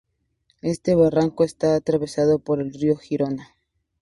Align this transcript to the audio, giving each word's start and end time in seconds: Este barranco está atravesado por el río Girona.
Este 0.63 0.95
barranco 0.95 1.43
está 1.43 1.75
atravesado 1.75 2.39
por 2.39 2.59
el 2.59 2.73
río 2.73 2.95
Girona. 2.97 3.55